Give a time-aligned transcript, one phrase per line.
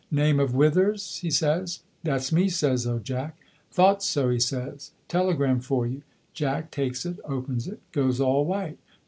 [0.09, 1.81] 'Name of Withers?' he says.
[2.03, 3.37] 'That's me,' says old Jack.
[3.69, 4.93] 'Thought so,' he says.
[5.09, 6.01] 'Telegram for you.'
[6.33, 8.79] Jack takes it, opens it, goes all white.